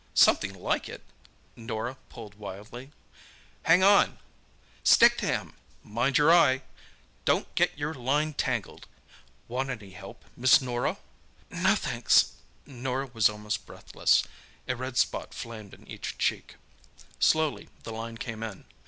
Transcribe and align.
"Something 0.15 0.55
like 0.55 0.89
it!" 0.89 1.03
Norah 1.55 1.95
pulled 2.09 2.33
wildly. 2.33 2.91
"Hang 3.61 3.83
on!" 3.83 4.17
"Stick 4.83 5.15
to 5.19 5.27
him!" 5.27 5.53
"Mind 5.83 6.17
your 6.17 6.33
eye!" 6.33 6.63
"Don't 7.23 7.53
get 7.53 7.77
your 7.77 7.93
line 7.93 8.33
tangled!" 8.33 8.87
"Want 9.47 9.69
any 9.69 9.91
help, 9.91 10.25
Miss 10.35 10.59
Norah?" 10.59 10.97
"No 11.51 11.75
thanks." 11.75 12.31
Norah 12.65 13.11
was 13.13 13.29
almost 13.29 13.67
breathless. 13.67 14.23
A 14.67 14.75
red 14.75 14.97
spot 14.97 15.35
flamed 15.35 15.71
in 15.75 15.87
each 15.87 16.17
cheek. 16.17 16.55
Slowly 17.19 17.69
the 17.83 17.93
line 17.93 18.17
came 18.17 18.41
in. 18.41 18.65